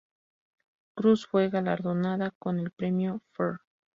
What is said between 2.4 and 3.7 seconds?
el Premio "Fr.